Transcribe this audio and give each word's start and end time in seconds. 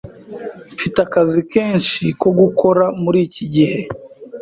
Mfite 0.75 0.97
akazi 1.05 1.39
kenshi 1.53 2.03
ko 2.21 2.27
gukora 2.39 2.83
muri 3.03 3.19
iki 3.27 3.45
gihe. 3.53 3.79